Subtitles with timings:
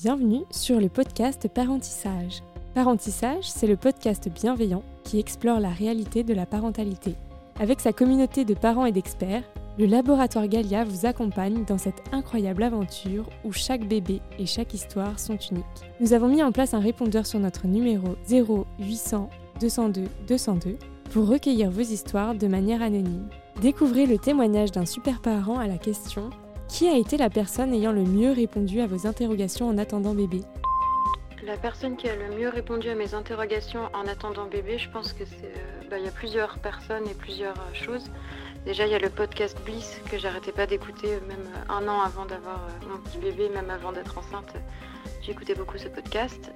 [0.00, 2.44] Bienvenue sur le podcast Parentissage.
[2.72, 7.16] Parentissage, c'est le podcast bienveillant qui explore la réalité de la parentalité.
[7.58, 9.42] Avec sa communauté de parents et d'experts,
[9.76, 15.18] le laboratoire Galia vous accompagne dans cette incroyable aventure où chaque bébé et chaque histoire
[15.18, 15.64] sont uniques.
[15.98, 19.28] Nous avons mis en place un répondeur sur notre numéro 0800
[19.60, 20.76] 202 202
[21.10, 23.28] pour recueillir vos histoires de manière anonyme.
[23.60, 26.30] Découvrez le témoignage d'un super parent à la question
[26.68, 30.42] qui a été la personne ayant le mieux répondu à vos interrogations en attendant bébé?
[31.44, 35.12] La personne qui a le mieux répondu à mes interrogations en attendant bébé, je pense
[35.14, 35.46] que c'est.
[35.46, 38.10] Euh, bah, il y a plusieurs personnes et plusieurs euh, choses.
[38.66, 42.02] Déjà, il y a le podcast Bliss que j'arrêtais pas d'écouter, euh, même un an
[42.02, 44.52] avant d'avoir mon petit bébé, même avant d'être enceinte.
[45.28, 46.50] J'écoutais beaucoup ce podcast.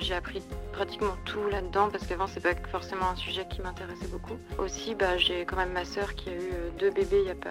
[0.00, 0.42] j'ai appris
[0.72, 4.38] pratiquement tout là-dedans parce qu'avant c'est pas forcément un sujet qui m'intéressait beaucoup.
[4.56, 7.34] Aussi, bah, j'ai quand même ma sœur qui a eu deux bébés il y a
[7.34, 7.50] pas,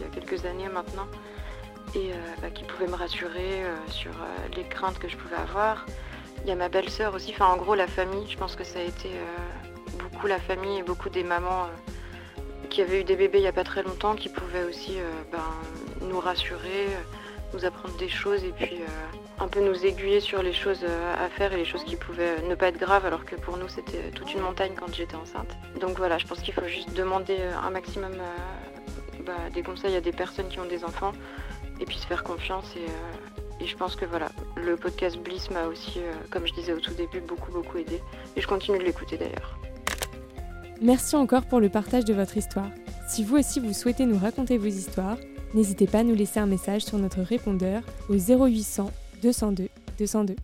[0.00, 1.06] il quelques années maintenant
[1.94, 5.36] et euh, bah, qui pouvait me rassurer euh, sur euh, les craintes que je pouvais
[5.36, 5.86] avoir.
[6.42, 8.80] Il y a ma belle-sœur aussi, enfin en gros la famille, je pense que ça
[8.80, 9.10] a été
[10.00, 11.68] beaucoup la famille et beaucoup des mamans
[12.68, 14.96] qui avaient eu des bébés il n'y a pas très longtemps qui pouvaient aussi
[15.30, 15.38] ben,
[16.00, 16.88] nous rassurer,
[17.54, 18.78] nous apprendre des choses et puis
[19.38, 22.54] un peu nous aiguiller sur les choses à faire et les choses qui pouvaient ne
[22.54, 25.56] pas être graves alors que pour nous c'était toute une montagne quand j'étais enceinte.
[25.80, 28.12] Donc voilà, je pense qu'il faut juste demander un maximum
[29.26, 31.12] bah, des conseils à des personnes qui ont des enfants
[31.80, 32.64] et puis se faire confiance.
[32.76, 36.72] Et, euh, je pense que voilà, le podcast Bliss m'a aussi, euh, comme je disais
[36.72, 38.00] au tout début, beaucoup beaucoup aidé.
[38.36, 39.58] Et je continue de l'écouter d'ailleurs.
[40.80, 42.70] Merci encore pour le partage de votre histoire.
[43.10, 45.16] Si vous aussi vous souhaitez nous raconter vos histoires,
[45.52, 48.88] n'hésitez pas à nous laisser un message sur notre répondeur au 0800
[49.20, 50.36] 202 202.